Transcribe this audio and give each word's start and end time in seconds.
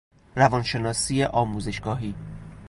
روان 0.35 0.63
شناسی 0.63 1.23
آموزشگاهی 1.23 2.15